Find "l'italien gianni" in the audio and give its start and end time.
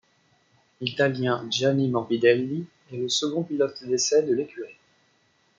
0.79-1.87